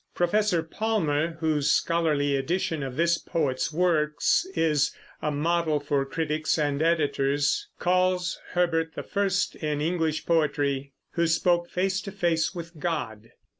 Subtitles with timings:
[0.15, 6.81] Professor Palmer, whose scholarly edition of this poet's works is a model for critics and
[6.81, 13.29] editors, calls Herbert the first in English poetry who spoke face to face with God.